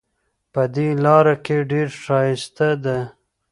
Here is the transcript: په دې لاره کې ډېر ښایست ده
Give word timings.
په 0.53 0.61
دې 0.75 0.87
لاره 1.03 1.35
کې 1.45 1.57
ډېر 1.71 1.87
ښایست 2.03 2.59
ده 2.83 2.97